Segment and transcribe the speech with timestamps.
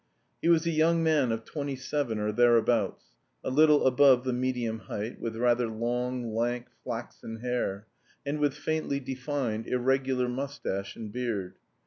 [0.41, 3.11] He was a young man of twenty seven or thereabouts,
[3.43, 7.85] a little above the medium height, with rather long, lank, flaxen hair,
[8.25, 11.53] and with faintly defined, irregular moustache and beard.